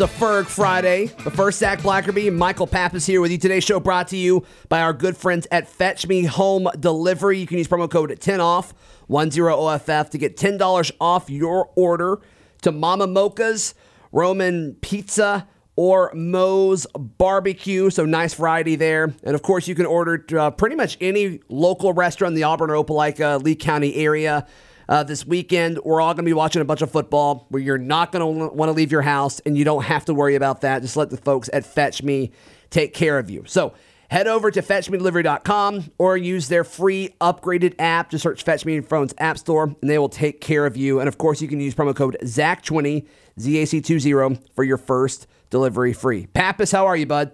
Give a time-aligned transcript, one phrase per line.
[0.00, 1.08] It's a Ferg Friday.
[1.24, 3.36] The first Zac Blackerby, Michael Pappas here with you.
[3.36, 7.38] Today's show brought to you by our good friends at Fetch Me Home Delivery.
[7.38, 8.72] You can use promo code 10OFF,
[9.10, 12.18] 10OFF to get $10 off your order
[12.62, 13.74] to Mama Mocha's,
[14.10, 17.90] Roman Pizza, or Moe's Barbecue.
[17.90, 19.12] So nice variety there.
[19.22, 22.70] And of course, you can order uh, pretty much any local restaurant in the Auburn
[22.70, 24.46] or Opelika, Lee County area.
[24.90, 27.78] Uh, this weekend, we're all going to be watching a bunch of football where you're
[27.78, 30.62] not going to want to leave your house and you don't have to worry about
[30.62, 30.82] that.
[30.82, 32.32] Just let the folks at Fetch Me
[32.70, 33.44] take care of you.
[33.46, 33.72] So
[34.10, 38.10] head over to fetchmedelivery.com or use their free upgraded app.
[38.10, 40.98] Just search Fetch Me in phone's app store and they will take care of you.
[40.98, 43.06] And of course, you can use promo code ZAC20,
[43.38, 46.26] ZAC20 for your first delivery free.
[46.26, 47.30] Pappas, how are you, bud?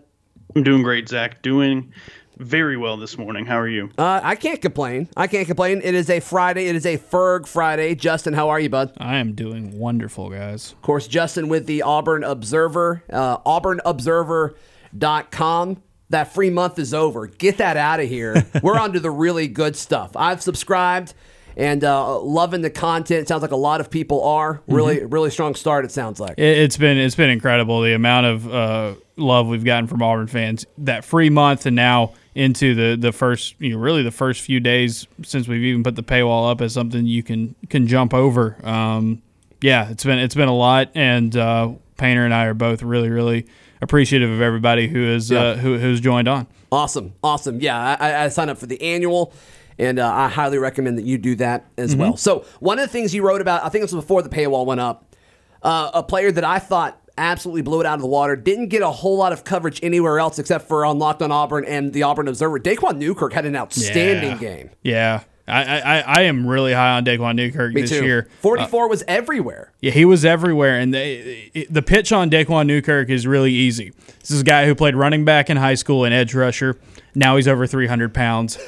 [0.55, 1.41] I'm doing great, Zac.
[1.41, 1.91] Doing
[2.39, 3.47] very well this morning.
[3.47, 3.91] How are you?
[3.97, 5.09] Uh, I can't complain.
[5.17, 5.81] I can't complain.
[5.83, 6.67] It is a Friday.
[6.67, 7.95] It is a Ferg Friday.
[7.95, 8.93] Justin, how are you, bud?
[8.99, 10.73] I am doing wonderful, guys.
[10.73, 15.83] Of course, Justin with the Auburn Observer, uh, auburnobserver.com.
[16.11, 17.27] That free month is over.
[17.27, 18.47] Get that out of here.
[18.63, 20.13] We're on to the really good stuff.
[20.15, 21.15] I've subscribed
[21.57, 23.23] and uh, loving the content.
[23.23, 24.63] It sounds like a lot of people are.
[24.69, 25.13] Really, Mm-hmm.
[25.13, 26.39] really strong start, it sounds like.
[26.39, 30.29] It, it's been it's been incredible the amount of uh, love we've gotten from Auburn
[30.29, 30.65] fans.
[30.79, 34.61] That free month and now into the the first you know really the first few
[34.61, 38.57] days since we've even put the paywall up as something you can can jump over.
[38.63, 39.23] Um,
[39.63, 43.09] yeah, it's been it's been a lot, and uh, Painter and I are both really
[43.09, 43.47] really
[43.81, 45.41] appreciative of everybody who is Yeah.
[45.41, 46.47] uh, who who's joined on.
[46.71, 47.61] Awesome, awesome.
[47.61, 49.33] Yeah, I, I- signed up for the annual,
[49.79, 52.01] and uh, I highly recommend that you do that as Mm-hmm.
[52.01, 52.17] well.
[52.19, 54.67] So one of the things you wrote about, I think it was before the paywall
[54.67, 55.15] went up,
[55.63, 58.83] uh, a player that I thought absolutely blew it out of the water, didn't get
[58.83, 62.03] a whole lot of coverage anywhere else except for on Locked on Auburn and the
[62.03, 62.59] Auburn Observer.
[62.61, 64.37] Daquan Newkirk had an outstanding Yeah.
[64.39, 64.71] game.
[64.83, 68.05] Yeah, I, I I am really high on Daquan Newkirk Me this too.
[68.05, 68.27] year.
[68.31, 69.73] Uh, 44 was everywhere.
[69.81, 73.93] Yeah, he was everywhere, and they, the pitch on Daquan Newkirk is really easy.
[74.21, 76.77] This is a guy who played running back in high school and edge rusher.
[77.15, 78.59] Now he's over 300 pounds,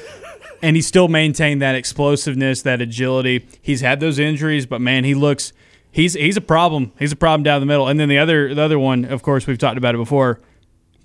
[0.63, 3.45] and he still maintained that explosiveness, that agility.
[3.61, 5.51] He's had those injuries, but man, he looks
[5.91, 6.91] he's he's a problem.
[6.99, 7.87] He's a problem down the middle.
[7.87, 10.39] And then the other the other one, of course, we've talked about it before.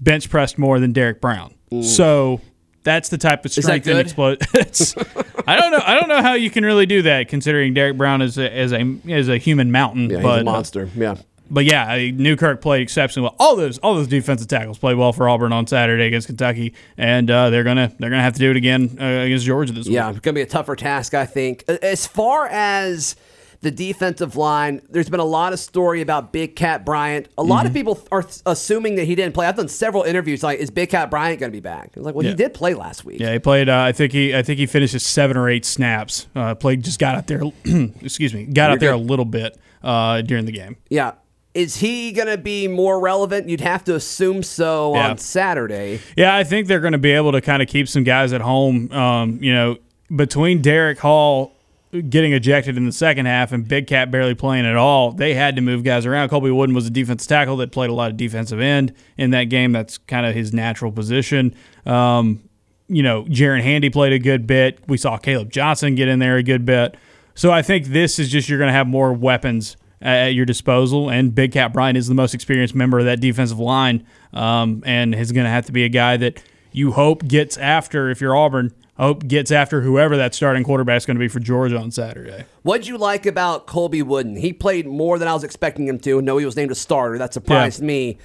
[0.01, 2.41] Bench pressed more than Derrick Brown, so
[2.83, 4.07] that's the type of that strength and good?
[4.07, 4.41] explosion.
[5.47, 5.81] I don't know.
[5.85, 8.73] I don't know how you can really do that, considering Derrick Brown is a, is
[8.73, 10.11] a is a human mountain.
[10.11, 10.91] Yeah, but he's a monster.
[10.97, 11.15] Yeah.
[11.51, 13.37] but yeah, I- Newkirk played exceptionally well.
[13.39, 17.31] All those all those defensive tackles played well for Auburn on Saturday against Kentucky, and
[17.31, 20.09] uh, they're gonna they're gonna have to do it again uh, against Georgia this Yeah,
[20.09, 20.17] week.
[20.17, 21.65] it's going to be a tougher task, I think.
[21.69, 23.15] As far as
[23.65, 27.29] the defensive line, there's been a lot of story about Big Kat Bryant.
[27.37, 27.79] A lot of Mm-hmm.
[27.79, 29.47] people are th- assuming that he didn't play.
[29.47, 31.91] I've done several interviews like, is Big Kat Bryant going to be back?
[31.97, 33.19] I was like, well, he did play last week.
[33.19, 33.69] Yeah, he played.
[33.69, 36.29] Uh, I think he I think he finished his seven or eight snaps.
[36.37, 37.43] Uh, played just got out there.
[38.03, 40.77] excuse me, got out there a little bit uh, during the game.
[40.89, 41.15] Yeah.
[41.55, 43.49] Is he going to be more relevant?
[43.49, 45.11] You'd have to assume so Yeah.
[45.11, 46.01] on Saturday.
[46.17, 48.41] Yeah, I think they're going to be able to kind of keep some guys at
[48.41, 48.91] home.
[48.91, 49.77] Um, you know,
[50.15, 51.54] between Derick Hall
[52.03, 55.57] getting ejected in the second half and Big Kat barely playing at all, they had
[55.57, 56.29] to move guys around.
[56.29, 59.45] Colby Wooden was a defensive tackle that played a lot of defensive end in that
[59.45, 59.73] game.
[59.73, 61.55] That's kind of his natural position.
[61.87, 62.49] Um,
[62.89, 64.81] you know, Jaren Handy played a good bit.
[64.89, 66.97] We saw Caleb Johnson get in there a good bit.
[67.35, 71.11] So I think this is just you're going to have more weapons at your disposal,
[71.11, 75.15] and Big Kat Bryant is the most experienced member of that defensive line, um, and
[75.15, 76.43] is going to have to be a guy that
[76.73, 78.75] you hope gets after if you're Auburn.
[78.97, 82.45] Hope gets after whoever that starting quarterback is going to be for Georgia on Saturday.
[82.63, 84.37] What'd you like about Colby Wooden?
[84.37, 86.23] He played more than I was expecting him to.
[86.23, 87.19] No, he was named a starter.
[87.19, 87.87] That surprised Yeah.
[87.87, 88.19] me.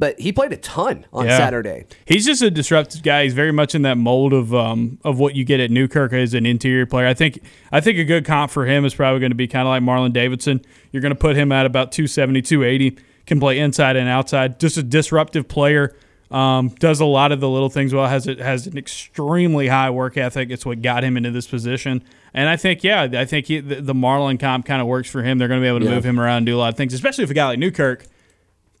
[0.00, 1.36] But he played a ton on Yeah.
[1.38, 1.84] Saturday.
[2.04, 3.22] He's just a disruptive guy.
[3.22, 6.34] He's very much in that mold of um, of what you get at Newkirk as
[6.34, 7.06] an interior player.
[7.06, 7.38] I think
[7.70, 9.82] I think a good comp for him is probably going to be kind of like
[9.84, 10.62] Marlon Davidson.
[10.90, 12.98] You're going to put him at about 270, 280.
[13.26, 14.58] can play inside and outside.
[14.58, 15.94] Just a disruptive player.
[16.32, 18.06] Um, does a lot of the little things well.
[18.08, 20.50] Has it has an extremely high work ethic.
[20.50, 22.02] It's what got him into this position.
[22.32, 25.22] And I think, yeah, I think he, the, the Marlon comp kind of works for
[25.22, 25.36] him.
[25.36, 25.90] They're going to be able to Yeah.
[25.96, 28.06] move him around and do a lot of things, especially if a guy like Newkirk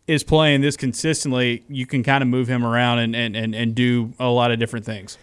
[0.06, 1.62] is playing this consistently.
[1.68, 4.58] You can kind of move him around and, and, and, and do a lot of
[4.58, 5.18] different things.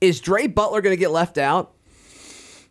[0.00, 1.72] Is Dre Butler going to get left out?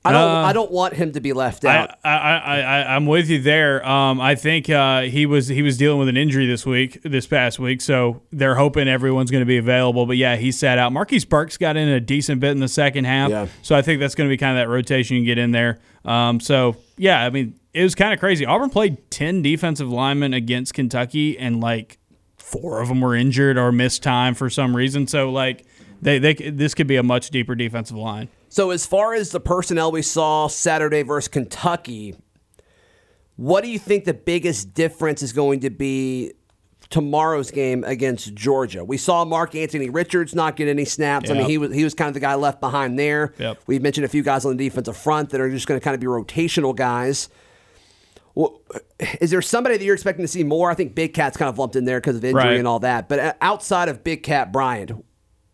[0.06, 0.22] I don't.
[0.22, 1.98] Uh, I don't want him to be left out.
[2.04, 3.88] I, I, I, I, I'm with you there.
[3.88, 7.26] Um, I think uh, he was he was dealing with an injury this week, this
[7.26, 10.06] past week, so they're hoping everyone's going to be available.
[10.06, 10.92] But yeah, he sat out.
[10.92, 13.48] Marquis Burks got in a decent bit in the second half, Yeah.
[13.62, 15.80] so I think that's going to be kind of that rotation you get in there.
[16.04, 18.46] Um, so yeah, I mean, it was kind of crazy.
[18.46, 21.98] Auburn played ten defensive linemen against Kentucky, and like
[22.38, 25.08] four of them were injured or missed time for some reason.
[25.08, 25.66] So like
[26.02, 28.28] they, they this could be a much deeper defensive line.
[28.54, 32.14] So as far as the personnel we saw Saturday versus Kentucky,
[33.36, 36.34] what do you think the biggest difference is going to be
[36.92, 38.84] tomorrow's game against Georgia?
[38.86, 41.32] We saw Mark Anthony Richards not get any snaps.
[41.32, 43.34] I mean, he was he was kind of the guy left behind there.
[43.40, 43.62] Yep.
[43.66, 45.96] We've mentioned a few guys on the defensive front that are just going to kind
[45.96, 47.30] of be rotational guys.
[48.36, 48.62] Well,
[49.20, 50.70] is there somebody that you're expecting to see more?
[50.70, 52.60] I think Big Kat's kind of lumped in there because of injury Right.
[52.60, 53.10] and all that.
[53.10, 54.92] But uh, outside of Big Kat Bryant,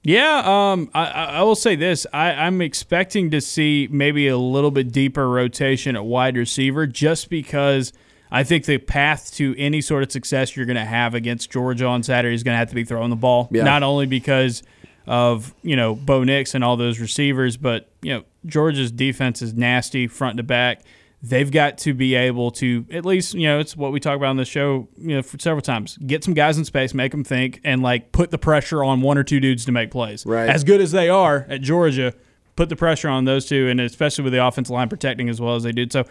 [0.09, 2.07] Yeah, um, I, I will say this.
[2.11, 7.29] I, I'm expecting to see maybe a little bit deeper rotation at wide receiver just
[7.29, 7.93] because
[8.31, 11.85] I think the path to any sort of success you're going to have against Georgia
[11.85, 13.49] on Saturday is going to have to be throwing the ball.
[13.51, 13.61] Yeah.
[13.61, 14.63] Not only because
[15.05, 19.53] of, you know, Bo Nix and all those receivers, but, you know, Georgia's defense is
[19.53, 20.81] nasty front to back.
[21.21, 24.29] They've got to be able to at least, you know, it's what we talk about
[24.29, 25.97] on the show, you know, for several times.
[26.05, 29.17] Get some guys in space, make them think, and like put the pressure on one
[29.17, 30.25] or two dudes to make plays.
[30.25, 30.49] Right.
[30.49, 32.13] As good as they are at Georgia,
[32.55, 35.55] put the pressure on those two, and especially with the offensive line protecting as well
[35.55, 35.91] as they did.
[35.91, 36.05] So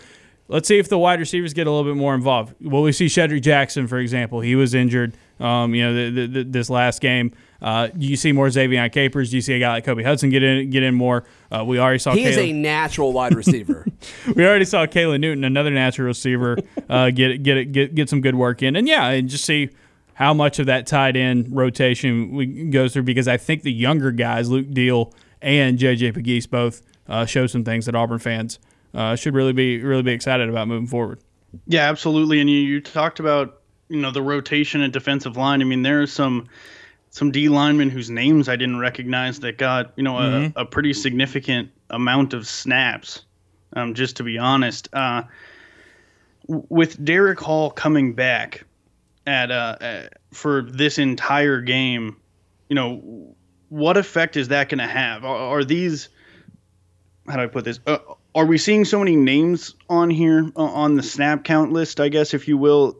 [0.48, 2.54] let's see if the wide receivers get a little bit more involved.
[2.60, 4.40] Will we see Shedrick Jackson, for example?
[4.40, 7.32] He was injured, um, you know, the, the, the, this last game.
[7.60, 9.30] Uh, you see more Ze'Vian Capers?
[9.30, 11.24] Do you see a guy like Kobe Hudson get in get in more?
[11.50, 13.86] Uh, we already saw he is a natural wide receiver.
[14.36, 16.58] we already saw Kayla Newton, another natural receiver,
[16.88, 19.70] uh, get get get get some good work in, and yeah, and just see
[20.14, 24.12] how much of that tight end rotation we goes through because I think the younger
[24.12, 25.12] guys, Luke Deal
[25.42, 28.58] and JJ Pegues, both uh, show some things that Auburn fans
[28.94, 31.20] uh, should really be really be excited about moving forward.
[31.66, 32.40] Yeah, absolutely.
[32.40, 35.60] And you, you talked about you know the rotation at defensive line.
[35.60, 36.48] I mean, there are some
[37.10, 40.92] some D linemen whose names I didn't recognize that got you know a, a pretty
[40.92, 43.22] significant amount of snaps.
[43.74, 45.24] Um, just to be honest, uh,
[46.46, 48.64] with Derick Hall coming back
[49.26, 50.02] at uh, uh,
[50.32, 52.16] for this entire game,
[52.68, 53.34] you know,
[53.68, 55.24] what effect is that going to have?
[55.24, 56.08] Are, are these
[57.28, 57.80] how do I put this?
[57.86, 57.98] Uh,
[58.34, 62.08] are we seeing so many names on here uh, on the snap count list, I
[62.08, 62.96] guess, if you will,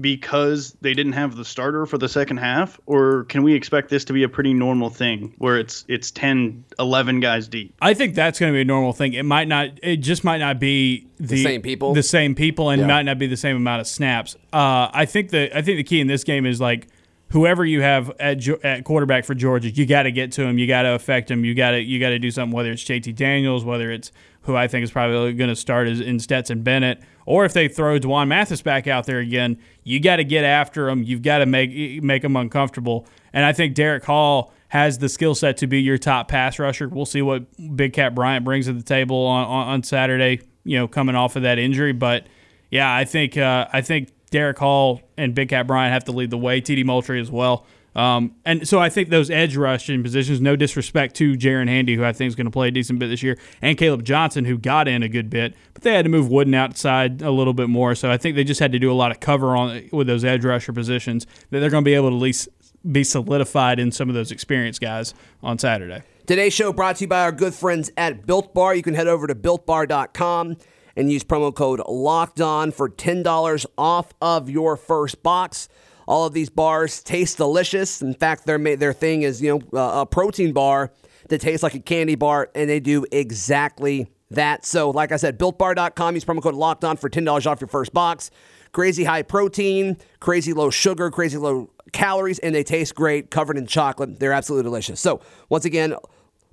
[0.00, 2.80] because they didn't have the starter for the second half?
[2.86, 6.64] Or can we expect this to be a pretty normal thing where it's it's 10,
[6.78, 7.74] 11 guys deep?
[7.80, 9.12] I think that's going to be a normal thing.
[9.12, 9.68] It might not.
[9.82, 11.94] It just might not be the, same people?
[11.94, 12.86] the same people, and Yeah.
[12.86, 14.34] might not be the same amount of snaps.
[14.52, 16.88] Uh, I think the I think the key in this game is like
[17.28, 20.58] whoever you have at, at quarterback for Georgia, you got to get to him.
[20.58, 21.44] You got to affect him.
[21.44, 22.54] You got to you got to do something.
[22.54, 24.12] Whether it's JT Daniels, whether it's
[24.42, 27.68] who I think is probably going to start is in Stetson Bennett, or if they
[27.68, 31.02] throw D'Wan Mathis back out there again, you got to get after him.
[31.02, 33.06] You've got to make make him uncomfortable.
[33.32, 36.88] And I think Derick Hall has the skill set to be your top pass rusher.
[36.88, 37.44] We'll see what
[37.76, 40.40] Big Kat Bryant brings to the table on, on, on Saturday.
[40.64, 42.26] You know, coming off of that injury, but
[42.70, 46.30] yeah, I think uh, I think Derick Hall and Big Cat Bryant have to lead
[46.30, 46.60] the way.
[46.60, 47.66] TD Moultrie as well.
[47.94, 52.04] Um, and so I think those edge rushing positions, no disrespect to Jaren Handy, who
[52.04, 54.56] I think is going to play a decent bit this year, and Caleb Johnson, who
[54.56, 57.68] got in a good bit, but they had to move Wooden outside a little bit
[57.68, 57.94] more.
[57.94, 60.24] So I think they just had to do a lot of cover on with those
[60.24, 62.48] edge rusher positions that they're going to be able to at least
[62.90, 66.02] be solidified in some of those experienced guys on Saturday.
[66.26, 68.74] Today's show brought to you by our good friends at Built Bar.
[68.74, 70.56] You can head over to builtbar.com
[70.96, 75.68] and use promo code Locked On for $10 off of your first box.
[76.12, 78.02] All of these bars taste delicious.
[78.02, 80.92] In fact, their their thing is, you know, uh, a protein bar
[81.30, 84.66] that tastes like a candy bar and they do exactly that.
[84.66, 87.94] So, like I said, builtbar.com use promo code Locked On for $10 off your first
[87.94, 88.30] box.
[88.72, 93.66] Crazy high protein, crazy low sugar, crazy low calories, and they taste great, covered in
[93.66, 94.20] chocolate.
[94.20, 95.00] They're absolutely delicious.
[95.00, 95.94] So, once again,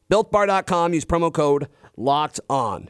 [0.10, 2.90] builtbar.com, use promo code locked on.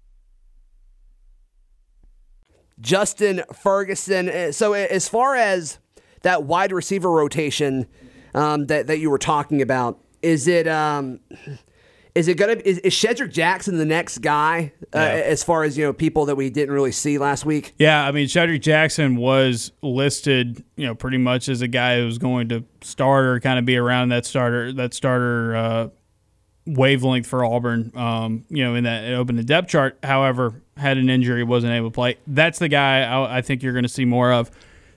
[2.81, 4.29] Justin Ferguson.
[4.29, 5.79] Uh, So, as far as
[6.23, 7.87] that wide receiver rotation
[8.33, 11.19] um, that that you were talking about, is it um,
[12.15, 15.85] is it gonna is, is Shedrick Jackson the next guy uh, as far as you
[15.85, 17.73] know people that we didn't really see last week?
[17.77, 22.05] Yeah, I mean, Shedrick Jackson was listed, you know, pretty much as a guy who
[22.05, 25.87] was going to start or kind of be around that starter that starter uh,
[26.65, 27.91] wavelength for Auburn.
[27.95, 29.97] Um, you know, in that open the depth chart.
[30.03, 32.17] However, had an injury, wasn't able to play.
[32.27, 34.51] That's the guy I, I think you're going to see more of.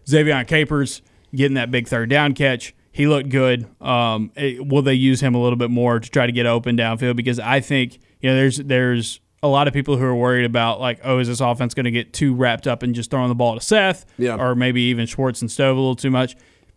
[0.06, 1.02] Ze'Vian Capers
[1.34, 2.74] getting that big third down catch.
[2.92, 3.66] He looked good.
[3.80, 6.76] Um, it- will they use him a little bit more to try to get open
[6.76, 7.16] downfield?
[7.16, 10.80] Because I think you know there's there's a lot of people who are worried about
[10.80, 13.34] like, oh, is this offense going to get too wrapped up in just throwing the
[13.34, 14.36] ball to Seth, Yeah.
[14.36, 16.34] or maybe even Schwartz and Stove a little too much.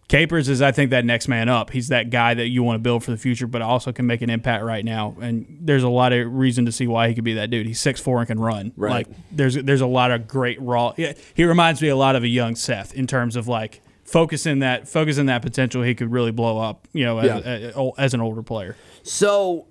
[0.08, 1.70] Capers is, I think, that next man up.
[1.72, 4.22] He's that guy that you want to build for the future, but also can make
[4.22, 5.18] an impact right now.
[5.20, 7.68] And there's a lot of reason to see why he could be that dude.
[7.68, 8.72] He's six four and can run.
[8.78, 9.06] Right.
[9.06, 10.94] Like there's there's a lot of great raw.
[10.96, 14.60] Yeah, he reminds me a lot of a young Seth in terms of like focusing
[14.60, 15.84] that focusing that potential.
[15.84, 16.88] He could really blow up.
[16.94, 18.78] You know, as, as, as an older player.
[19.04, 19.68] So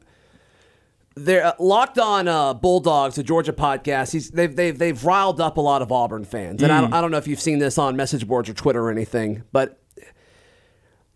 [1.15, 4.13] they're uh, locked on uh, Bulldogs, the Georgia podcast.
[4.13, 7.01] He's, they've they've they've riled up a lot of Auburn fans, and I, don't, I
[7.01, 9.81] don't know if you've seen this on message boards or Twitter or anything, but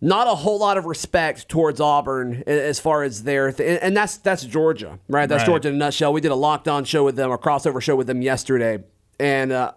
[0.00, 4.16] not a whole lot of respect towards Auburn as far as their th- and that's
[4.18, 5.28] that's Georgia, right?
[5.28, 5.46] That's Right.
[5.46, 6.12] Georgia in a nutshell.
[6.12, 8.82] We did a locked on show with them, a crossover show with them yesterday,
[9.18, 9.52] and.
[9.52, 9.72] Uh,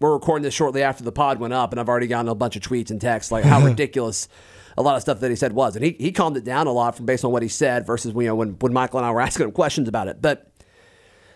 [0.00, 2.54] we're recording this shortly after the pod went up, and I've already gotten a bunch
[2.54, 4.28] of tweets and texts like how ridiculous
[4.76, 6.72] a lot of stuff that he said was, and he, he calmed it down a
[6.72, 9.10] lot from based on what he said versus you know when when Michael and I
[9.10, 10.22] were asking him questions about it.
[10.22, 10.52] But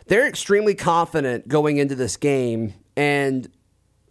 [0.07, 3.51] they're extremely confident going into this game, and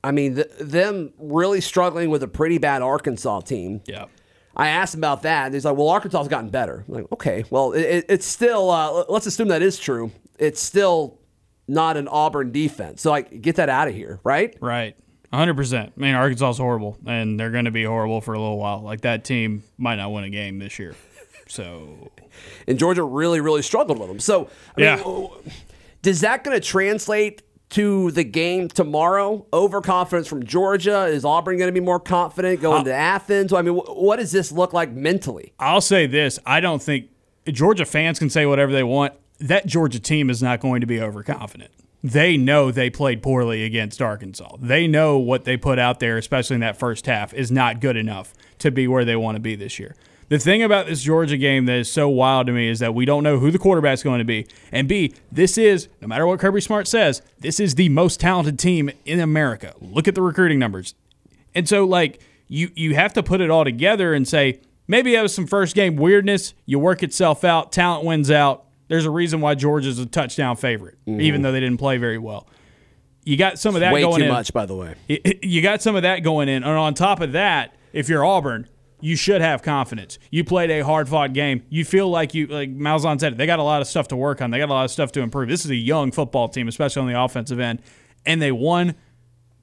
[0.04, 3.82] I mean th- them really struggling with a pretty bad Arkansas team.
[3.86, 4.06] Yeah.
[4.56, 7.46] I asked him about that, and he's like, "Well, Arkansas's gotten better." I'm like, okay,
[7.50, 8.70] well, it, it, it's still.
[8.70, 10.12] Uh, let's assume that is true.
[10.40, 11.20] It's still
[11.70, 14.58] not an Auburn defense, so like, get that out of here, right?
[14.60, 14.98] Right.
[15.32, 15.80] 100%.
[15.88, 18.82] I mean, Arkansas is horrible, and they're going to be horrible for a little while.
[18.82, 20.94] Like, that team might not win a game this year.
[21.48, 22.12] So,
[22.68, 24.20] And Georgia really, really struggled with them.
[24.20, 24.96] So, I Yeah.
[24.98, 25.30] mean,
[26.02, 29.46] does that going to translate to the game tomorrow?
[29.52, 31.06] Overconfidence from Georgia?
[31.06, 33.52] Is Auburn going to be more confident going to Athens?
[33.52, 35.54] I mean, what does this look like mentally?
[35.60, 37.10] I'll say this I don't think
[37.48, 39.14] Georgia fans can say whatever they want.
[39.40, 41.72] That Georgia team is not going to be overconfident.
[42.04, 44.58] They know they played poorly against Arkansas.
[44.60, 47.96] They know what they put out there, especially in that first half, is not good
[47.96, 49.96] enough to be where they want to be this year.
[50.32, 53.04] The thing about this Georgia game that is so wild to me is that we
[53.04, 54.48] don't know who the quarterback's going to be.
[54.72, 58.58] And B, this is, no matter what Kirby Smart says, this is the most talented
[58.58, 59.74] team in America.
[59.82, 60.96] Look at the recruiting numbers.
[61.54, 65.22] And so, like, you you have to put it all together and say maybe that
[65.22, 66.54] was some first game weirdness.
[66.66, 67.74] You work itself out.
[67.74, 68.64] Talent wins out.
[68.88, 71.20] There's a reason why Georgia's a touchdown favorite, mm-hmm.
[71.20, 72.48] even though they didn't play very well.
[73.26, 74.32] You got some of that Way going too in.
[74.32, 74.96] much, by the way.
[75.44, 78.70] You got some of that going in, and on top of that, if you're Auburn,
[79.02, 80.20] you should have confidence.
[80.30, 81.64] You played a hard fought game.
[81.70, 84.42] You feel like you, like Malzahn said, they got a lot of stuff to work
[84.42, 84.52] on.
[84.52, 85.50] They got a lot of stuff to improve.
[85.50, 87.82] This is a young football team, especially on the offensive end,
[88.26, 88.96] and they won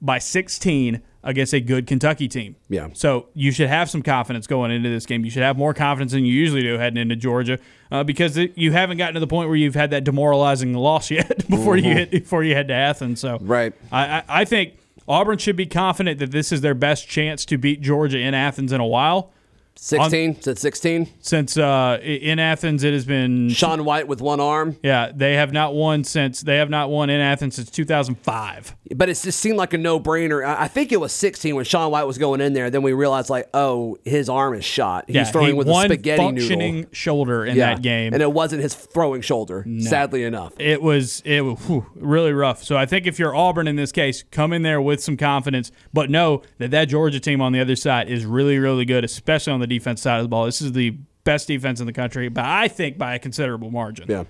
[0.01, 2.55] by 16 against a good Kentucky team.
[2.69, 2.89] Yeah.
[2.93, 5.25] So you should have some confidence going into this game.
[5.25, 7.59] You should have more confidence than you usually do heading into Georgia,
[7.91, 11.11] uh, because it, you haven't gotten to the point where you've had that demoralizing loss
[11.11, 13.19] yet before you hit before you head to Athens.
[13.19, 13.73] So Right.
[13.91, 14.75] I, I, I think
[15.09, 18.71] Auburn should be confident that this is their best chance to beat Georgia in Athens
[18.71, 19.33] in a while.
[19.81, 20.41] 16?
[20.41, 21.09] Said 16?
[21.21, 24.75] Since uh, in Athens, it has been Sean White with one arm.
[24.83, 28.75] yeah they have not won since they have not won in Athens since 2005.
[28.95, 30.43] But it just seemed like a no brainer.
[30.43, 32.69] I think it was 16 when Sean White was going in there.
[32.71, 35.05] Then we realized, like, oh, his arm is shot.
[35.07, 36.89] He's yeah, throwing he with a spaghetti functioning noodle.
[36.93, 37.75] shoulder in Yeah.
[37.75, 38.13] that game.
[38.13, 40.53] And it wasn't his throwing shoulder, sadly enough.
[40.59, 42.63] it was it was whew, really rough.
[42.63, 45.71] So I think if you're Auburn in this case, come in there with some confidence,
[45.93, 49.53] but know that that Georgia team on the other side is really really good, especially
[49.53, 50.45] on the defense side of the ball.
[50.45, 50.91] This is the
[51.23, 54.05] best defense in the country, but I think by a considerable margin.
[54.09, 54.23] Yeah.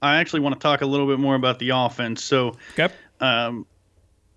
[0.00, 2.24] I actually want to talk a little bit more about the offense.
[2.24, 2.92] So, Okay.
[3.20, 3.66] um,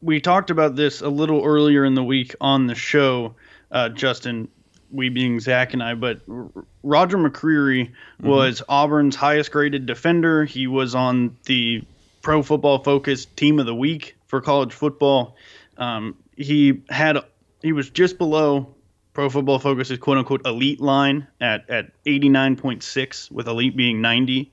[0.01, 3.33] we talked about this a little earlier in the week on the show,
[3.71, 4.47] uh, Justin,
[4.91, 6.47] we being Zac and I, but R-
[6.83, 10.45] Roger McCreary was Auburn's highest graded defender.
[10.45, 11.83] He was on the
[12.21, 15.35] Pro Football Focus Team of the Week for college football.
[15.77, 17.17] Um, he had
[17.63, 18.74] he was just below
[19.15, 24.51] Pro Football Focus's quote unquote elite line at at 89.6, with elite being 90.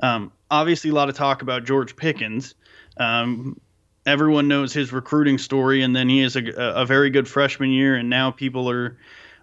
[0.00, 2.54] Um, obviously, a lot of talk about George Pickens.
[2.98, 3.58] Um,
[4.06, 7.96] everyone knows his recruiting story, and then he is a, a very good freshman year,
[7.96, 8.98] and now people are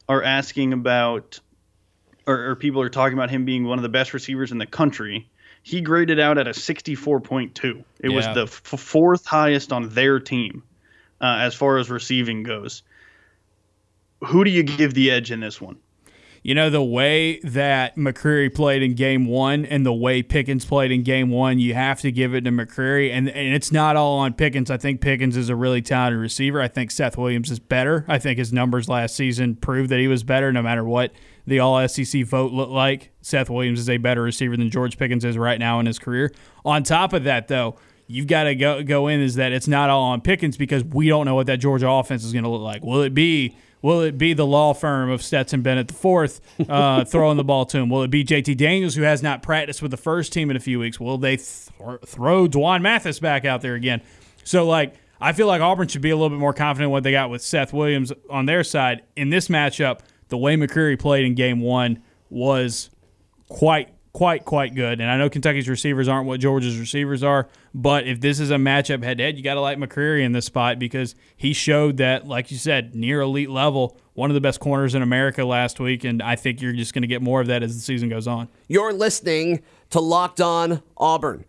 [0.07, 1.39] are asking about,
[2.27, 4.65] or, or people are talking about him being one of the best receivers in the
[4.67, 5.29] country.
[5.61, 7.83] He graded out at a 64.2.
[7.99, 10.63] It was the f- fourth highest on their team
[11.21, 12.81] uh, as far as receiving goes.
[14.25, 15.77] Who do you give the edge in this one?
[16.41, 20.91] You know, the way that McCreary played in game one and the way Pickens played
[20.91, 23.11] in game one, you have to give it to McCreary.
[23.11, 24.71] And, and it's not all on Pickens.
[24.71, 26.61] I think Pickens is a really talented receiver.
[26.61, 28.05] I think Seth Williams is better.
[28.07, 31.11] I think his numbers last season proved that he was better no matter what
[31.45, 33.11] the all SEC vote looked like.
[33.21, 36.31] Seth Williams is a better receiver than George Pickens is right now in his career.
[36.63, 37.75] On top of that, though,
[38.07, 41.09] you've got to go go in is that it's not all on Pickens because we
[41.09, 42.83] don't know what that Georgia offense is going to look like.
[42.83, 47.03] Will it be will it be the law firm of Stetson Bennett the fourth uh,
[47.05, 47.89] throwing the ball to him?
[47.89, 50.59] Will it be JT Daniels who has not practiced with the first team in a
[50.59, 50.99] few weeks?
[50.99, 51.69] Will they th-
[52.05, 54.01] throw D'Wan Mathis back out there again?
[54.43, 54.95] So like.
[55.21, 57.29] I feel like Auburn should be a little bit more confident in what they got
[57.29, 59.01] with Seth Williams on their side.
[59.17, 62.89] In this matchup, the way McCreary played in game one was
[63.49, 64.99] quite quite quite good.
[64.99, 68.55] And I know Kentucky's receivers aren't what Georgia's receivers are, but if this is a
[68.55, 71.97] matchup head to head, you got to like McCreary in this spot because he showed
[71.97, 75.79] that, like you said, near elite level, one of the best corners in America last
[75.79, 76.03] week.
[76.03, 78.27] And I think you're just going to get more of that as the season goes
[78.27, 78.49] on.
[78.67, 79.61] You're listening
[79.91, 81.45] to Locked On Auburn.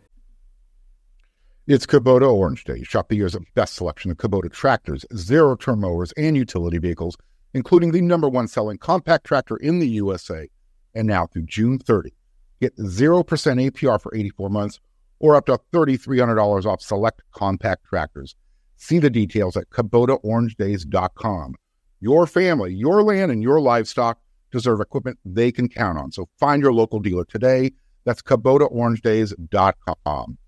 [1.67, 2.83] It's Kubota Orange Day.
[2.83, 7.17] Shop the year's best selection of Kubota tractors, zero turn mowers, and utility vehicles,
[7.55, 10.49] including the number one selling compact tractor in the USA.
[10.95, 12.13] And now through June 30,
[12.61, 14.79] get 0% APR for 84 months
[15.19, 18.37] or up to $3,300 off select compact tractors.
[18.77, 21.55] See the details at KubotaOrangeDays.com.
[22.01, 24.19] Your family, your land, and your livestock
[24.51, 26.11] deserve equipment they can count on.
[26.11, 27.73] So find your local dealer today.
[28.05, 30.39] That's KubotaOrangeDays.com.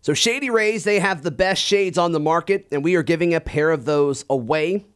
[0.00, 3.34] So Shady Rays, they have the best shades on the market, and we are giving
[3.34, 4.86] a pair of those away.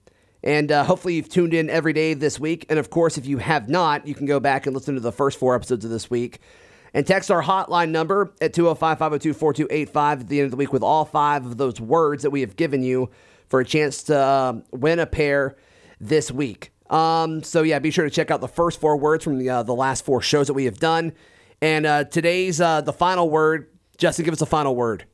[0.42, 2.66] And uh, hopefully you've tuned in every day this week.
[2.68, 5.12] And of course, if you have not, you can go back and listen to the
[5.12, 6.40] first four episodes of this week.
[6.92, 10.72] And text our hotline number at 205 502 4285 at the end of the week
[10.72, 13.10] with all five of those words that we have given you
[13.48, 15.56] for a chance to um, win a pair
[16.00, 16.72] this week.
[16.88, 19.62] Um, so, yeah, be sure to check out the first four words from the, uh,
[19.62, 21.12] the last four shows that we have done.
[21.62, 23.68] And uh, today's uh, the final word.
[23.96, 25.04] Justin, give us a final word.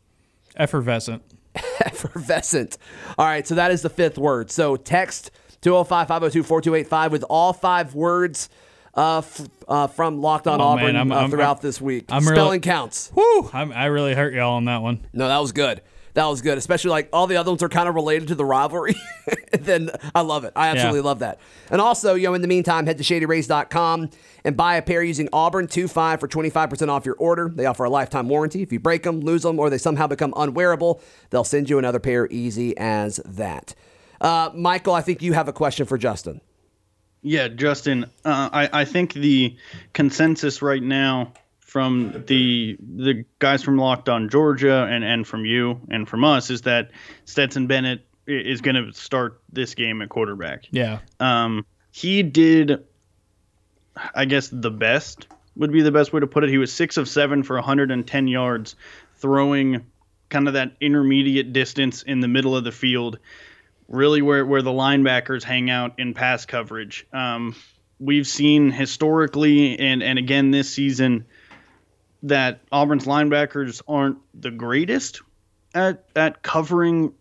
[0.57, 1.23] Effervescent.
[1.85, 2.79] Effervescent.
[3.19, 4.51] All right, so that is the fifth word.
[4.51, 5.31] So text
[5.63, 8.49] 205 502 4285 with all five words
[8.95, 11.81] uh, f- uh, from Locked On Oh, Auburn man, I'm- uh, I'm- throughout I'm- this
[11.81, 12.05] week.
[12.09, 13.13] Spelling really- counts.
[13.53, 15.01] I'm, I really hurt y'all on that one.
[15.13, 15.83] No, that was good.
[16.17, 18.45] That was good, especially like all the other ones are kind of related to the
[18.45, 18.95] rivalry.
[19.53, 20.55] then I love it.
[20.57, 21.05] I absolutely Yeah.
[21.05, 21.39] love that.
[21.71, 24.09] And also, you know, in the meantime, head to shadyrays.com
[24.43, 27.51] and buy a pair using Auburn25 for 25% off your order.
[27.55, 28.63] They offer a lifetime warranty.
[28.63, 31.99] If you break them, lose them, or they somehow become unwearable, they'll send you another
[32.01, 33.75] pair easy as that.
[34.19, 36.41] Uh, Michael, I think you have a question for Justin.
[37.21, 39.55] Yeah, Justin, uh, I, I think the
[39.93, 41.35] consensus right now
[41.77, 46.49] from the the guys from Locked On Georgia and, and from you and from us
[46.49, 46.91] is that
[47.27, 50.69] Stetson Bennett is going to start this game at quarterback.
[50.71, 51.01] Yeah.
[51.21, 52.87] Um, he did,
[54.15, 56.49] I guess, the best would be the best way to put it.
[56.49, 58.75] He was six of seven for 110 yards,
[59.17, 59.85] throwing
[60.31, 63.19] kind of that intermediate distance in the middle of the field,
[63.87, 67.07] really where, where the linebackers hang out in pass coverage.
[67.13, 67.55] Um,
[68.01, 71.27] we've seen historically and, and again this season
[72.29, 75.23] that Auburn's linebackers aren't the greatest
[75.75, 77.13] at, at covering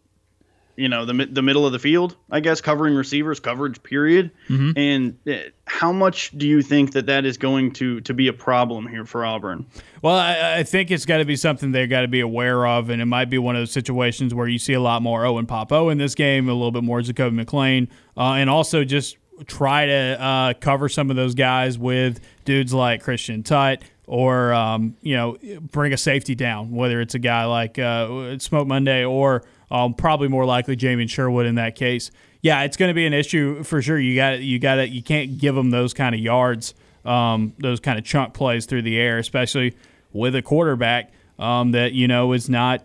[0.78, 4.32] you know the the middle of the field, I guess, covering receivers, coverage period.
[4.76, 8.34] And uh, how much do you think that that is going to to be a
[8.34, 9.66] problem here for Auburn?
[10.02, 12.90] Well, I, I think it's got to be something they've got to be aware of,
[12.90, 15.46] and it might be one of those situations where you see a lot more Owen
[15.46, 17.88] Pappoe in this game, a little bit more Zakoby McClain,
[18.18, 23.02] uh, and also just try to uh, cover some of those guys with dudes like
[23.02, 25.38] Christian Tutt or um, you know
[25.72, 30.28] bring a safety down, whether it's a guy like uh, Smoke Monday or um, probably
[30.28, 32.12] more likely Jamien Sherwood in that case.
[32.42, 34.00] Yeah, it's going to be an issue for sure.
[34.00, 37.98] You got you got you can't give them those kind of yards, um, those kind
[37.98, 39.76] of chunk plays through the air, especially
[40.14, 42.84] with a quarterback um, that you know is not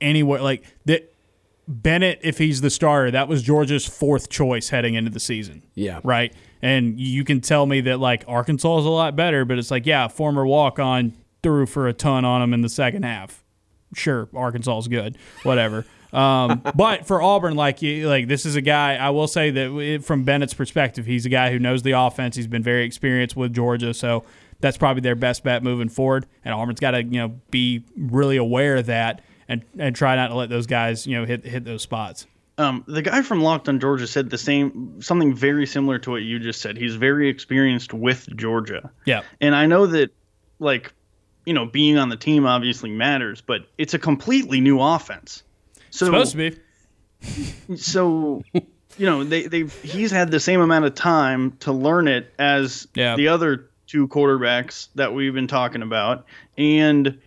[0.00, 1.12] anywhere like that.
[1.68, 5.64] Bennett, if he's the starter, that was Georgia's fourth choice heading into the season.
[5.74, 5.98] Yeah.
[6.04, 6.32] Right.
[6.62, 9.86] And you can tell me that like Arkansas is a lot better, but it's like,
[9.86, 13.44] yeah, former walk on threw for a ton on him in the second half.
[13.94, 15.16] Sure, Arkansas is good.
[15.42, 15.84] Whatever.
[16.12, 18.94] Um, but for Auburn, like like this is a guy.
[18.94, 22.36] I will say that it- from Bennett's perspective, he's a guy who knows the offense.
[22.36, 24.24] He's been very experienced with Georgia, so
[24.60, 26.24] that's probably their best bet moving forward.
[26.44, 30.28] And Auburn's got to you know be really aware of that and and try not
[30.28, 32.26] to let those guys you know hit hit those spots.
[32.58, 36.22] Um, the guy from Locked on Georgia said the same, something very similar to what
[36.22, 36.76] you just said.
[36.78, 38.90] He's very experienced with Georgia.
[39.04, 39.22] Yeah.
[39.40, 40.10] And I know that,
[40.58, 40.92] like,
[41.44, 45.42] you know, being on the team obviously matters, but it's a completely new offense.
[45.90, 47.76] So Supposed to be.
[47.76, 52.32] so you know they they he's had the same amount of time to learn it
[52.38, 53.16] as Yeah.
[53.16, 56.26] the other two quarterbacks that we've been talking about
[56.58, 57.18] and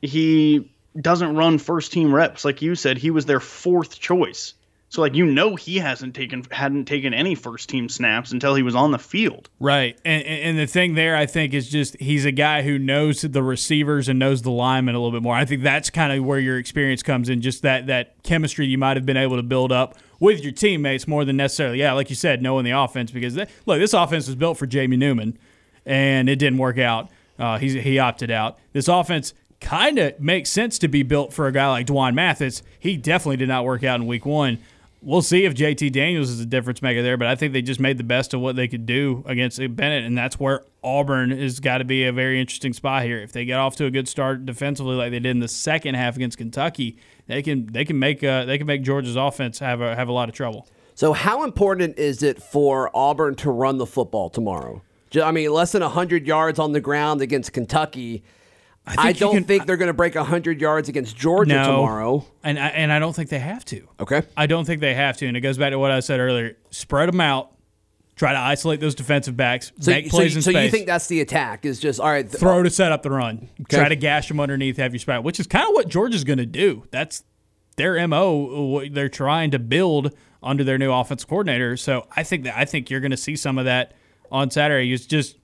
[0.00, 0.70] he
[1.00, 4.54] doesn't run first team reps like you said he was their fourth choice
[4.88, 8.62] so like you know he hasn't taken hadn't taken any first team snaps until he
[8.62, 9.98] was on the field Right.
[10.04, 13.42] And, and the thing there, I think, is just he's a guy who knows the
[13.42, 15.34] receivers and knows the linemen a little bit more.
[15.34, 18.76] I think that's kind of where your experience comes in, just that, that chemistry you
[18.76, 22.10] might have been able to build up with your teammates more than necessarily, yeah, like
[22.10, 23.10] you said, knowing the offense.
[23.10, 25.38] Because, they, look, this offense was built for Jamie Newman,
[25.86, 27.08] and it didn't work out.
[27.38, 28.58] Uh, he's, he opted out.
[28.74, 29.32] This offense
[29.64, 32.62] kind of makes sense to be built for a guy like D'Wan Mathis.
[32.78, 34.58] He definitely did not work out in week one.
[35.00, 37.80] We'll see if JT Daniels is a difference maker there, but I think they just
[37.80, 41.60] made the best of what they could do against Bennett, and that's where Auburn has
[41.60, 43.18] got to be a very interesting spot here.
[43.18, 45.94] If they get off to a good start defensively, like they did in the second
[45.94, 46.96] half against Kentucky,
[47.26, 50.12] they can they can make uh, they can make Georgia's offense have a have a
[50.12, 50.66] lot of trouble.
[50.94, 54.82] So, how important is it for Auburn to run the football tomorrow?
[55.22, 58.22] I mean, less than 100 yards on the ground against Kentucky.
[58.86, 61.64] I, you don't can- think they're going to break 100 yards against Georgia No.
[61.76, 62.26] tomorrow.
[62.42, 63.88] and I, and I don't think they have to.
[64.00, 64.22] Okay.
[64.36, 66.58] I don't think they have to, and it goes back to what I said earlier:
[66.70, 67.52] spread them out,
[68.16, 71.06] try to isolate those defensive backs, So, make so, plays in so you think that's
[71.06, 71.64] the attack?
[71.64, 72.28] Is just all right.
[72.28, 73.48] th- throw to set up the run.
[73.70, 76.38] Try to gash them underneath, have your spot, which is kind of what Georgia's going
[76.38, 76.84] to do.
[76.90, 77.24] That's
[77.76, 78.66] their mo.
[78.66, 81.76] what They're trying to build under their new offense coordinator.
[81.78, 83.94] So I think that I think you're going to see some of that
[84.30, 84.92] on Saturday.
[84.92, 85.36] It's just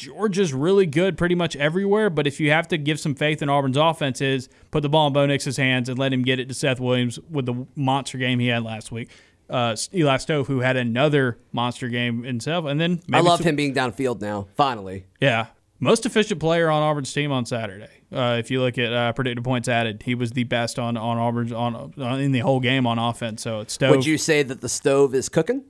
[0.00, 3.50] Georgia's really good pretty much everywhere, but if you have to give some faith in
[3.50, 6.48] Auburn's offense, is put the ball in Bo Nix's hands and let him get it
[6.48, 9.10] to Seth Williams with the monster game he had last week.
[9.50, 13.56] Uh, Eli Stove, who had another monster game himself, and then I love some- him
[13.56, 14.46] being downfield now.
[14.56, 15.48] Finally, yeah.
[15.82, 17.88] Most efficient player on Auburn's team on Saturday.
[18.12, 21.16] Uh, if you look at uh, predicted points added, he was the best on on
[21.18, 23.42] Auburn's on, on in the whole game on offense.
[23.42, 23.90] So it's Stove.
[23.90, 25.64] would you say that the stove is cooking?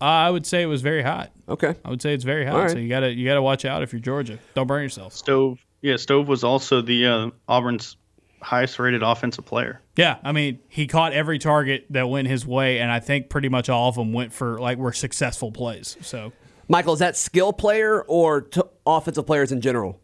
[0.00, 1.30] Uh, I would say it was very hot.
[1.48, 1.74] Okay.
[1.84, 2.54] I would say it's very hot.
[2.54, 2.70] All right.
[2.70, 4.38] So you gotta you gotta watch out if you're Georgia.
[4.54, 5.12] Don't burn yourself.
[5.14, 7.96] stove yeah stove was also the uh, auburn's
[8.40, 12.80] highest rated offensive player Yeah, I mean he caught every target that went his way,
[12.80, 15.96] and I think pretty much all of them went for like were successful plays.
[16.02, 16.32] So
[16.68, 20.00] Michael, is that skill player or t- offensive players in general?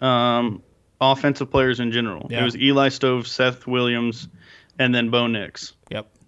[0.00, 0.62] um,
[1.00, 2.26] offensive players in general.
[2.30, 2.40] Yeah.
[2.40, 4.28] It was Eli Stove, Seth Williams,
[4.78, 5.81] and then Bo Nix, yep.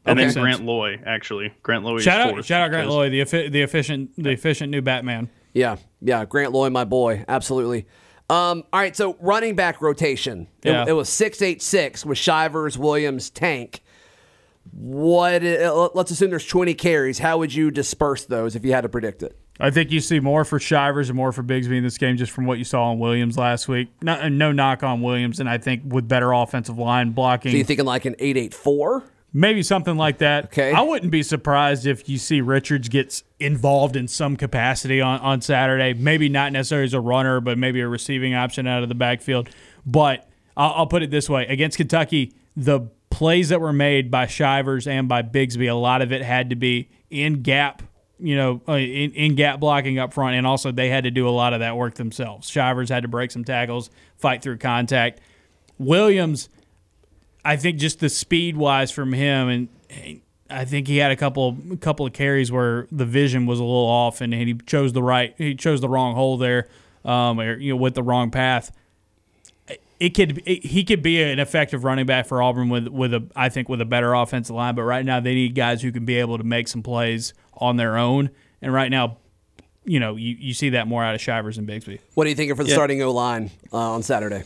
[0.06, 0.42] And Makes then.
[0.42, 1.00] Grant Loy.
[1.06, 1.98] Actually, Grant Loy.
[1.98, 4.82] Shout out fourth shout out Grant because- Lloyd, the effi- the efficient the efficient new
[4.82, 5.28] Batman.
[5.52, 6.24] Yeah, yeah.
[6.24, 7.86] Grant Lloyd, my boy, absolutely.
[8.30, 10.48] Um, all right, so running back rotation.
[10.62, 10.84] It, Yeah.
[10.88, 13.82] it was six eight six with Shivers, Williams, Tank.
[14.72, 15.44] What?
[15.44, 17.18] uh, Let's assume there's 20 carries.
[17.18, 19.36] How would you disperse those if you had to predict it?
[19.60, 22.32] I think you see more for Shivers and more for Bigsby in this game just
[22.32, 23.88] from what you saw on Williams last week.
[24.02, 27.64] No, no knock on Williams, and I think with better offensive line blocking, So you
[27.64, 29.04] thinking like an eight eight four?
[29.35, 30.47] Maybe something like that.
[30.47, 30.73] Okay.
[30.73, 35.40] I wouldn't be surprised if you see Richards gets involved in some capacity on, on
[35.42, 35.92] Saturday.
[35.92, 39.51] Maybe not necessarily as a runner, but maybe a receiving option out of the backfield.
[39.85, 44.27] But I'll, I'll put it this way: against Kentucky, the plays that were made by
[44.27, 47.83] Shivers and by Bigsby, a lot of it had to be in gap.
[48.20, 51.29] You know, uh, in, in gap blocking up front, and also they had to do
[51.29, 52.49] a lot of that work themselves.
[52.49, 55.20] Shivers had to break some tackles, fight through contact.
[55.79, 56.49] Williams,
[57.44, 61.16] I think just the speed wise from him, and, and I think he had a
[61.16, 64.92] couple a couple of carries where the vision was a little off, and he chose
[64.92, 66.68] the right he chose the wrong hole there,
[67.04, 68.74] um, or you know with the wrong path.
[70.00, 73.26] It could it, he could be an effective running back for Auburn with with a
[73.37, 76.04] I think with a better offensive line, but right now they need guys who can
[76.04, 78.30] be able to make some plays on their own,
[78.62, 79.18] and right now.
[79.87, 81.98] You know, you, you see that more out of Shivers and Bigsby.
[82.14, 84.44] What are you thinking for the starting O line uh, on Saturday?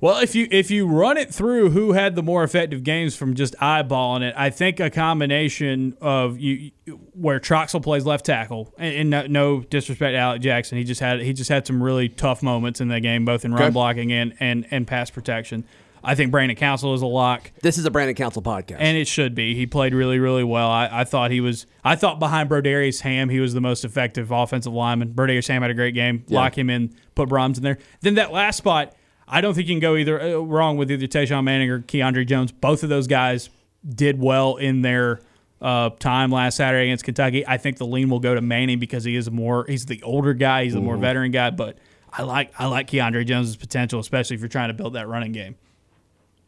[0.00, 3.34] Well, if you if you run it through who had the more effective games from
[3.34, 6.70] just eyeballing it, I think a combination of you
[7.14, 11.00] where Troxell plays left tackle, and, and no, no disrespect to Alec Jackson, he just
[11.00, 13.70] had he just had some really tough moments in that game, both in run Okay.
[13.72, 15.64] blocking and, and and pass protection.
[16.04, 17.50] I think Brandon Council is a lock.
[17.62, 18.76] This is a Brandon Council podcast.
[18.78, 19.56] And it should be.
[19.56, 20.70] He played really, really well.
[20.70, 21.66] I, I thought he was.
[21.82, 25.14] I thought behind Brodarious Hamm, he was the most effective offensive lineman.
[25.14, 26.24] Brodarious Hamm had a great game.
[26.28, 26.94] Lock him in.
[27.16, 27.78] Put Brahms in there.
[28.02, 28.94] Then that last spot,
[29.28, 32.26] I don't think you can go either uh, wrong with either Tashawn Manning or Keiondre
[32.26, 32.52] Jones.
[32.52, 33.50] Both of those guys
[33.88, 35.20] did well in their
[35.60, 37.46] uh, time last Saturday against Kentucky.
[37.46, 39.64] I think the lean will go to Manning because he is more.
[39.68, 40.64] He's the older guy.
[40.64, 41.50] He's the more veteran guy.
[41.50, 41.76] But
[42.12, 45.32] I like I like Keiondre Jones's potential, especially if you're trying to build that running
[45.32, 45.56] game.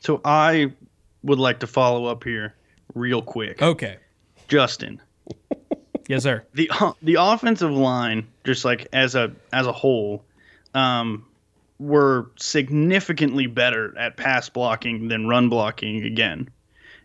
[0.00, 0.72] So I
[1.24, 2.54] would like to follow up here
[2.94, 3.60] real quick.
[3.60, 3.96] Okay.
[4.46, 5.00] Justin,
[6.08, 6.44] Yes, sir.
[6.54, 6.70] the
[7.02, 10.24] the offensive line, just like as a as a whole,
[10.74, 11.26] um,
[11.78, 16.48] were significantly better at pass blocking than run blocking again.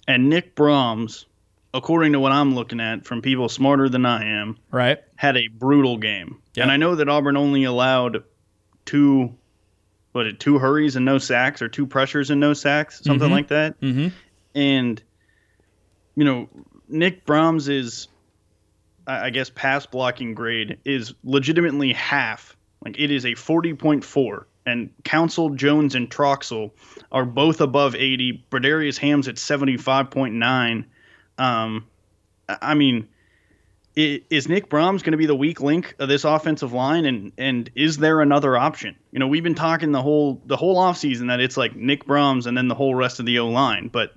[0.08, 1.26] And Nick Brahms,
[1.74, 5.00] according to what I'm looking at from people smarter than I am, Right.
[5.16, 6.40] had a brutal game.
[6.56, 6.64] Yep.
[6.64, 8.24] And I know that Auburn only allowed
[8.86, 9.34] two,
[10.12, 13.48] what it two hurries and no sacks, or two pressures and no sacks, something like
[13.50, 13.80] that.
[13.80, 14.12] Mhm.
[14.56, 15.02] And
[16.16, 16.48] you know,
[16.88, 18.08] Nick Brahms is,
[19.08, 22.56] I I guess, pass blocking grade is legitimately half.
[22.86, 24.48] Like it is a forty point four.
[24.65, 26.71] And Council, Jones, and Troxell
[27.12, 28.45] are both above 80.
[28.49, 30.86] Brodarious Hamm's at 75.9.
[31.38, 31.88] Um,
[32.47, 33.08] I mean,
[33.95, 37.69] is Nick Brahms going to be the weak link of this offensive line and and
[37.76, 38.95] is there another option?
[39.12, 42.47] You know, we've been talking the whole the whole offseason that it's like Nick Brahms
[42.47, 44.15] and then the whole rest of the O line, but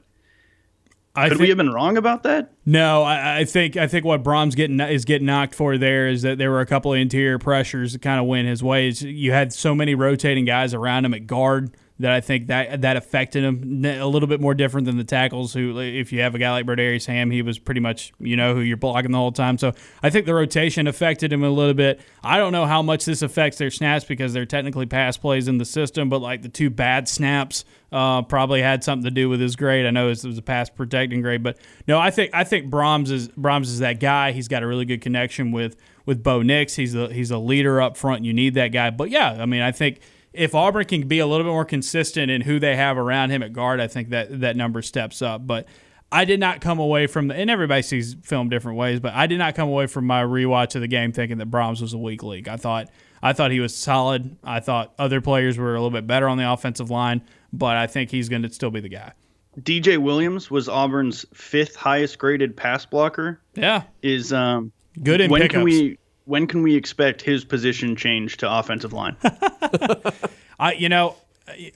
[1.16, 2.52] I could think, we have been wrong about that?
[2.64, 6.22] No, I, I think I think what Brahms getting is getting knocked for there is
[6.22, 8.88] that there were a couple of interior pressures that kind of went his way.
[8.88, 12.82] It's- You had so many rotating guys around him at guard that I think that
[12.82, 15.54] that affected him a little bit more different than the tackles.
[15.54, 18.54] Who, if you have a guy like Brodarious Hamm, he was pretty much you know
[18.54, 19.56] who you're blocking the whole time.
[19.56, 22.00] So I think the rotation affected him a little bit.
[22.22, 25.58] I don't know how much this affects their snaps because they're technically pass plays in
[25.58, 29.40] the system, but like the two bad snaps uh, probably had something to do with
[29.40, 29.86] his grade.
[29.86, 31.56] I know it was a pass protecting grade, but
[31.88, 34.32] no, I think I think Brahms is Brahms is that guy.
[34.32, 36.74] He's got a really good connection with with Bo Nix.
[36.74, 38.24] He's a he's a leader up front.
[38.24, 38.90] You need that guy.
[38.90, 40.00] But yeah, I mean, I think
[40.36, 43.42] if Auburn can be a little bit more consistent in who they have around him
[43.42, 45.46] at guard, I think that that number steps up.
[45.46, 45.66] But
[46.12, 49.26] I did not come away from the, and everybody sees film different ways, but I
[49.26, 51.98] did not come away from my rewatch of the game thinking that Brahms was a
[51.98, 52.48] weak league.
[52.48, 52.88] I thought
[53.22, 54.36] I thought he was solid.
[54.44, 57.22] I thought other players were a little bit better on the offensive line,
[57.52, 59.12] but I think he's going to still be the guy.
[59.60, 63.40] DJ Williams was Auburn's fifth highest graded pass blocker.
[63.54, 64.70] Yeah, Is um
[65.02, 65.54] good in when pickups.
[65.54, 69.16] can we when can we expect his position change to offensive line?
[70.58, 71.16] I, you know,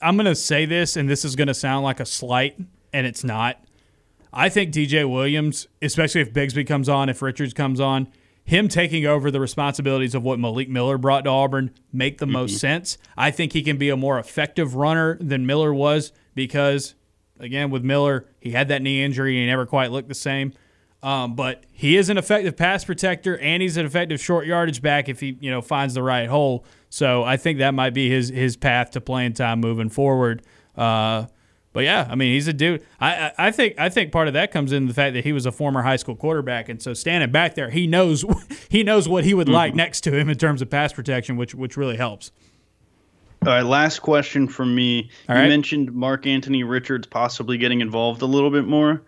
[0.02, 2.58] I'm going to say this, and this is going to sound like a slight,
[2.92, 3.62] and it's not.
[4.32, 8.08] I think DJ Williams, especially if Bigsby comes on, if Richards comes on,
[8.44, 12.52] him taking over the responsibilities of what Malik Miller brought to Auburn make the most
[12.52, 12.58] mm-hmm.
[12.58, 12.98] sense.
[13.16, 16.94] I think he can be a more effective runner than Miller was because,
[17.38, 20.52] again, with Miller, he had that knee injury and he never quite looked the same.
[21.02, 25.08] Um, but he is an effective pass protector and he's an effective short yardage back
[25.08, 26.64] if he you know finds the right hole.
[26.90, 30.42] So I think that might be his his path to playing time moving forward.
[30.76, 31.26] Uh,
[31.72, 32.84] but yeah, I mean he's a dude.
[33.00, 35.46] I, I think I think part of that comes in the fact that he was
[35.46, 38.24] a former high school quarterback, and so standing back there, he knows
[38.68, 41.54] he knows what he would like next to him in terms of pass protection, which
[41.54, 42.32] which really helps.
[43.46, 45.08] All right, last question from me.
[45.28, 45.48] All you right.
[45.48, 49.02] mentioned Mark Anthony Richards possibly getting involved a little bit more.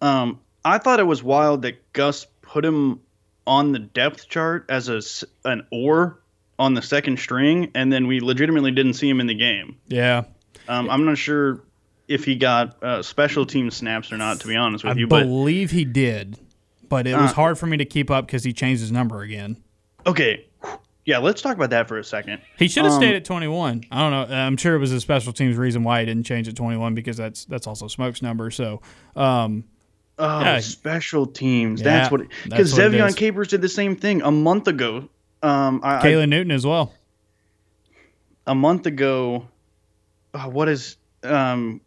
[0.00, 3.00] Um, I thought it was wild that Gus put him
[3.46, 5.00] on the depth chart as a
[5.48, 6.18] an or
[6.58, 9.76] on the second string, and then we legitimately didn't see him in the game.
[9.88, 10.24] Yeah,
[10.68, 11.60] Um, I'm not sure
[12.08, 14.40] if he got uh, special team snaps or not.
[14.40, 16.38] To be honest with I you, I believe he did,
[16.88, 19.22] but it was Uh, hard for me to keep up because he changed his number
[19.22, 19.58] again.
[20.06, 20.46] okay,
[21.04, 22.40] yeah, let's talk about that for a second.
[22.58, 23.84] He should have Um, stayed at 21.
[23.92, 24.34] I don't know.
[24.36, 27.16] I'm sure it was a special teams reason why he didn't change at 21 because
[27.16, 28.50] that's that's also Smoke's number.
[28.50, 28.80] So,
[29.14, 29.62] um,
[30.18, 30.60] Oh, Yeah.
[30.60, 31.80] special teams.
[31.80, 32.22] Yeah, that's what.
[32.44, 33.14] Because Ze'Vian.
[33.16, 35.08] Capers did the same thing a month ago.
[35.42, 36.92] Um, I, I- Newton as well.
[38.46, 39.46] a month ago.
[40.32, 41.80] Uh, what is um?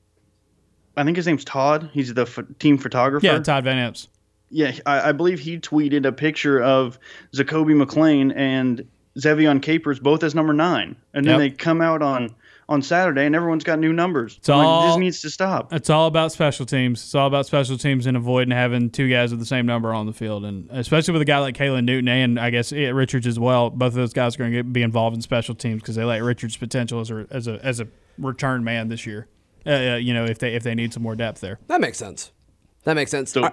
[0.97, 1.89] I think his name's Todd.
[1.93, 3.25] He's the ph- team photographer.
[3.25, 4.09] Yeah, Todd Van Emst.
[4.51, 6.97] Yeah, I, I believe he tweeted a picture of
[7.33, 8.85] Zakoby McClain and
[9.17, 11.51] Ze'Vian Capers both as number nine, and then Yep.
[11.51, 12.35] they come out on
[12.69, 14.37] on Saturday and everyone's got new numbers.
[14.37, 15.73] It's I'm like, all- this needs to stop.
[15.73, 17.03] It's all about special teams.
[17.03, 20.05] It's all about special teams and avoiding having two guys with the same number on
[20.05, 23.27] the field, and especially with a guy like Kalen Newton and I guess eh, Richards
[23.27, 23.69] as well.
[23.69, 26.21] Both of those guys are going to be involved in special teams because they like
[26.21, 29.27] Richards' potential as a as a as a return man this year.
[29.65, 31.59] Uh, uh, you know, if they if they need some more depth there.
[31.67, 32.31] That makes sense.
[32.85, 33.31] That makes sense.
[33.31, 33.51] So, I-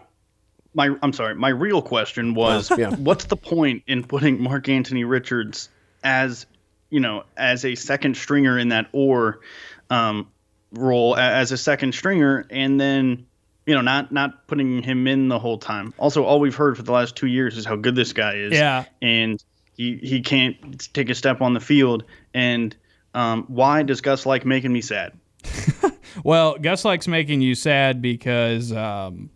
[0.75, 1.35] my I'm sorry.
[1.35, 2.95] My real question was, yeah.
[2.97, 5.71] what's the point in putting Mark Anthony Richards
[6.05, 6.45] as,
[6.91, 9.41] you know, as a second stringer in that or
[9.91, 10.29] um,
[10.73, 13.27] role as a second stringer, and then
[13.67, 15.93] you know not not putting him in the whole time.
[15.99, 18.53] Also, all we've heard for the last two years is how good this guy is.
[18.53, 18.85] Yeah.
[19.03, 19.43] and
[19.77, 22.05] he he can't take a step on the field.
[22.33, 22.75] And
[23.15, 25.13] um, why does Gus like making me sad?
[26.25, 29.31] Well, Gus likes making you sad because um,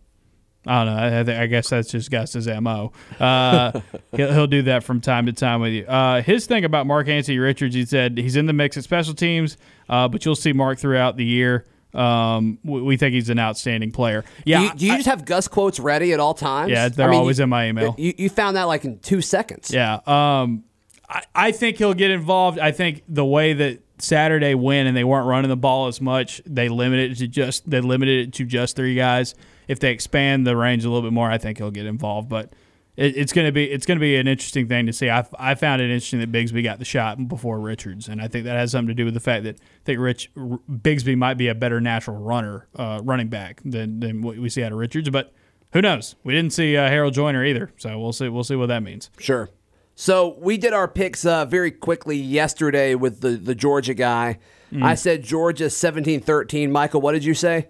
[0.65, 1.33] I don't know.
[1.33, 2.91] I, I, guess that's just Gus's mo.
[3.19, 3.81] Uh,
[4.15, 5.85] he'll, he'll do that from time to time with you.
[5.85, 9.15] Uh, his thing about Mark Anthony Richards, he said he's in the mix at special
[9.15, 9.57] teams,
[9.89, 11.65] uh, but you'll see Mark throughout the year.
[11.93, 14.23] Um, we, we think he's an outstanding player.
[14.45, 16.71] Yeah, do you, do you I- just have Gus quotes ready at all times?
[16.71, 17.95] Yeah, they're I mean, always you- in my email.
[17.97, 19.71] You, you found that like in two seconds.
[19.73, 19.99] Yeah.
[20.05, 20.63] Um,
[21.09, 22.59] I, I think he'll get involved.
[22.59, 26.41] I think the way that Saturday went and they weren't running the ball as much,
[26.45, 29.35] they limited it to just they limited it to just three guys.
[29.71, 32.27] If they expand the range a little bit more, I think he'll get involved.
[32.29, 32.53] But
[32.97, 35.09] it, it's gonna be it's gonna be an interesting thing to see.
[35.09, 38.45] I, I found it interesting that Bigsby got the shot before Richards, and I think
[38.45, 41.35] that has something to do with the fact that I think Rich R- Bigsby might
[41.35, 44.77] be a better natural runner, uh, running back than than what we see out of
[44.77, 45.33] Richards, but.
[45.73, 46.15] Who knows?
[46.25, 48.27] We didn't see uh, Harold Joiner either, so we'll see.
[48.27, 49.09] We'll see what that means.
[49.17, 49.49] Sure.
[49.95, 54.39] So we did our picks uh, very quickly yesterday with the, the Georgia guy.
[54.71, 54.83] Mm.
[54.83, 56.71] I said Georgia 17 13.
[56.71, 57.69] Michael, what did you say?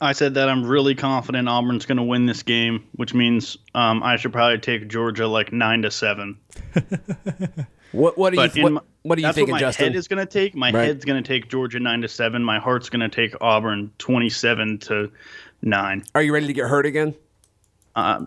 [0.00, 4.02] I said that I'm really confident Auburn's going to win this game, which means um,
[4.02, 6.38] I should probably take Georgia like nine to seven.
[7.92, 9.66] What, what, are, But you, in what, my- what are you that's thinking, what my
[9.66, 9.86] Justin?
[9.86, 10.54] head is going to take.
[10.54, 10.88] My Right.
[10.88, 12.44] head's going to take Georgia nine to seven.
[12.44, 15.10] My heart's going to take Auburn twenty-seven to
[15.62, 16.04] nine.
[16.14, 17.14] are you ready to get hurt again?
[17.96, 18.26] I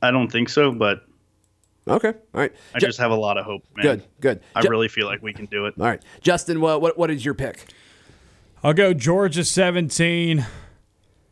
[0.00, 1.04] don't think so, but
[1.88, 2.08] Okay.
[2.34, 2.52] All right.
[2.72, 3.64] I Ju- just have a lot of hope.
[3.74, 3.82] Man.
[3.82, 4.40] good, good.
[4.54, 5.74] I Ju- really feel like we can do it.
[5.80, 6.00] All right.
[6.20, 7.64] Justin, what, what, what is your pick?
[8.62, 10.46] I'll go Georgia 17,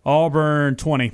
[0.07, 1.13] Auburn 20.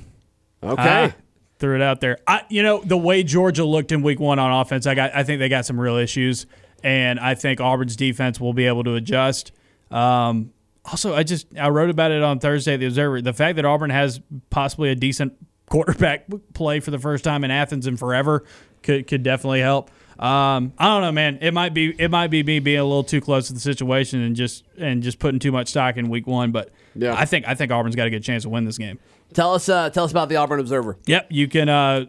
[0.63, 0.75] Okay.
[0.77, 1.13] Ah,
[1.57, 2.19] threw it out there.
[2.27, 5.23] I, you know, the way Georgia looked in week one on offense, I got, I
[5.23, 6.45] think they got some real issues,
[6.83, 9.51] and I think Auburn's defense will be able to adjust.
[9.89, 10.53] Um,
[10.85, 13.21] also, I just I wrote about it on Thursday at the Observer.
[13.21, 15.33] The fact that Auburn has possibly a decent
[15.69, 18.43] quarterback play for the first time in Athens in forever
[18.83, 19.89] could could definitely help.
[20.19, 21.39] Um, I don't know, man.
[21.41, 24.21] It might be it might be me being a little too close to the situation
[24.21, 26.51] and just and just putting too much stock in week one.
[26.51, 27.15] But Yeah.
[27.17, 28.99] I think I think Auburn's got a good chance to win this game.
[29.33, 30.95] Tell us, uh, tell us about the Auburn Observer.
[31.07, 32.05] Yep, you can uh,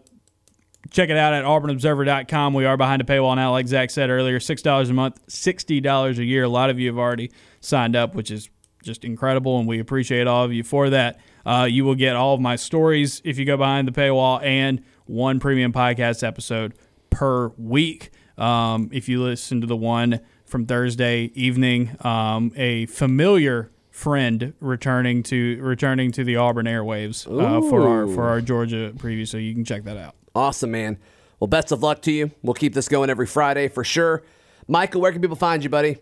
[0.90, 2.52] check it out at auburnobserver.com.
[2.52, 4.38] We are behind a paywall now, like Zac said earlier.
[4.38, 6.44] $6 a month, $60 a year.
[6.44, 8.50] A lot of you have already signed up, which is
[8.82, 11.18] just incredible, and we appreciate all of you for that.
[11.46, 14.82] Uh, you will get all of my stories if you go behind the paywall and
[15.06, 16.74] one premium podcast episode
[17.14, 18.11] per week.
[18.37, 25.22] Um, if you listen to the one from Thursday evening, um, a familiar friend returning
[25.22, 29.55] to returning to the Auburn airwaves uh, for our for our Georgia preview, so you
[29.55, 30.16] can check that out.
[30.35, 30.98] Awesome, man.
[31.38, 32.33] Well, best of luck to you.
[32.42, 34.24] We'll keep this going every Friday for sure.
[34.66, 35.98] Michael, where can people find you, buddy?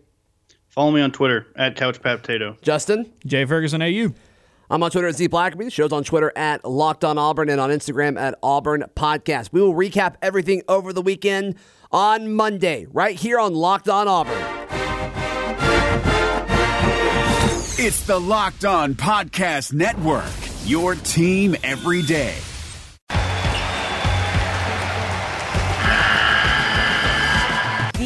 [0.69, 2.57] Follow me on Twitter at Couch Pat Potato.
[2.63, 3.13] Justin?
[3.27, 4.15] Jay Ferguson, AU.
[4.73, 5.65] I'm on Twitter at Z Blackerby.
[5.65, 9.51] The show's on Twitter at Locked On Auburn and on Instagram at Auburn Podcast.
[9.53, 11.57] We will recap everything over the weekend
[11.91, 14.43] on Monday, right here on Locked On Auburn.
[17.79, 20.25] It's the Locked On Podcast Network,
[20.65, 22.39] your team every day.